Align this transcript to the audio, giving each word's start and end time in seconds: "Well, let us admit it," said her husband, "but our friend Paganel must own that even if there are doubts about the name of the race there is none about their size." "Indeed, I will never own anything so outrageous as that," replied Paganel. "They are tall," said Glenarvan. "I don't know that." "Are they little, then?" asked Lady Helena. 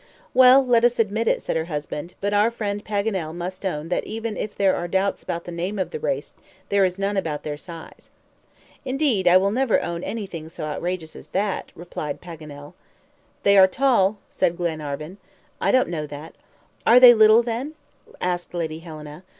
"Well, 0.33 0.65
let 0.65 0.83
us 0.83 0.97
admit 0.97 1.27
it," 1.27 1.43
said 1.43 1.55
her 1.55 1.65
husband, 1.65 2.15
"but 2.21 2.33
our 2.33 2.49
friend 2.49 2.83
Paganel 2.83 3.35
must 3.35 3.63
own 3.63 3.89
that 3.89 4.03
even 4.05 4.35
if 4.35 4.55
there 4.55 4.75
are 4.75 4.87
doubts 4.87 5.21
about 5.21 5.43
the 5.43 5.51
name 5.51 5.77
of 5.77 5.91
the 5.91 5.99
race 5.99 6.33
there 6.69 6.83
is 6.83 6.97
none 6.97 7.17
about 7.17 7.43
their 7.43 7.55
size." 7.55 8.09
"Indeed, 8.83 9.27
I 9.27 9.37
will 9.37 9.51
never 9.51 9.79
own 9.79 10.03
anything 10.03 10.49
so 10.49 10.63
outrageous 10.65 11.15
as 11.15 11.27
that," 11.27 11.71
replied 11.75 12.19
Paganel. 12.19 12.73
"They 13.43 13.59
are 13.59 13.67
tall," 13.67 14.17
said 14.31 14.57
Glenarvan. 14.57 15.19
"I 15.61 15.69
don't 15.71 15.87
know 15.89 16.07
that." 16.07 16.33
"Are 16.83 16.99
they 16.99 17.13
little, 17.13 17.43
then?" 17.43 17.73
asked 18.19 18.55
Lady 18.55 18.79
Helena. 18.79 19.23